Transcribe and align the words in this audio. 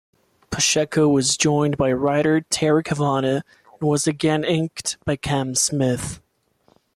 Pacheco 0.49 1.07
was 1.07 1.37
joined 1.37 1.77
by 1.77 1.93
writer 1.93 2.41
Terry 2.49 2.81
Kavanagh 2.81 3.43
and 3.69 3.81
was 3.87 4.07
again 4.07 4.43
inked 4.43 4.97
by 5.05 5.15
Cam 5.15 5.53
Smith. 5.53 6.19